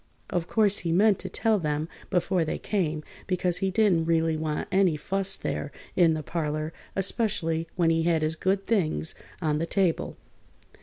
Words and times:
Of 0.31 0.47
course 0.47 0.79
he 0.79 0.91
meant 0.91 1.19
to 1.19 1.29
tell 1.29 1.59
them 1.59 1.87
before 2.09 2.43
they 2.43 2.57
came, 2.57 3.03
because 3.27 3.57
he 3.57 3.69
didn't 3.69 4.05
really 4.05 4.35
want 4.35 4.67
any 4.71 4.97
fuss 4.97 5.35
there 5.35 5.71
in 5.95 6.15
the 6.15 6.23
parlor, 6.23 6.73
especially 6.95 7.67
when 7.75 7.91
he 7.91 8.01
had 8.01 8.23
his 8.23 8.35
good 8.35 8.65
things 8.65 9.13
on 9.43 9.59
the 9.59 9.67
table. 9.67 10.17